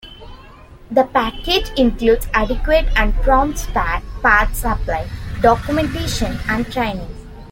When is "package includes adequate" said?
1.03-2.85